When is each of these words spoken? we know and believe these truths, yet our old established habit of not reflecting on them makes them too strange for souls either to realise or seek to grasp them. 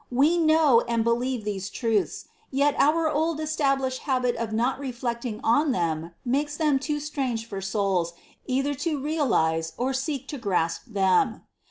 we 0.09 0.35
know 0.35 0.81
and 0.87 1.03
believe 1.03 1.43
these 1.43 1.69
truths, 1.69 2.25
yet 2.49 2.73
our 2.79 3.07
old 3.07 3.39
established 3.39 3.99
habit 3.99 4.35
of 4.37 4.51
not 4.51 4.79
reflecting 4.79 5.39
on 5.43 5.71
them 5.73 6.09
makes 6.25 6.57
them 6.57 6.79
too 6.79 6.99
strange 6.99 7.45
for 7.47 7.61
souls 7.61 8.13
either 8.47 8.73
to 8.73 8.97
realise 8.99 9.73
or 9.77 9.93
seek 9.93 10.27
to 10.27 10.39
grasp 10.39 10.85
them. 10.87 11.43